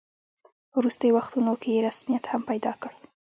په 0.69 0.75
وروستیو 0.79 1.15
وختونو 1.17 1.51
کې 1.61 1.69
یې 1.73 1.79
رسمیت 1.87 2.23
هم 2.31 2.41
پیدا 2.49 2.71
کړ. 2.81 2.91